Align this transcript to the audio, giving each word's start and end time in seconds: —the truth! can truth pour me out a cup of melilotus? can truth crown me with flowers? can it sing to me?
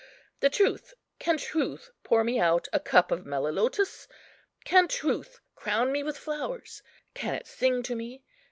—the 0.39 0.49
truth! 0.49 0.95
can 1.19 1.37
truth 1.37 1.91
pour 2.01 2.23
me 2.23 2.39
out 2.39 2.67
a 2.73 2.79
cup 2.79 3.11
of 3.11 3.23
melilotus? 3.23 4.07
can 4.65 4.87
truth 4.87 5.39
crown 5.53 5.91
me 5.91 6.01
with 6.01 6.17
flowers? 6.17 6.81
can 7.13 7.35
it 7.35 7.45
sing 7.45 7.83
to 7.83 7.93
me? 7.93 8.23